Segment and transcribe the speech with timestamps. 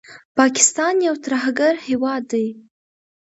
[0.37, 2.47] پاکستان یو ترهګر هیواد دي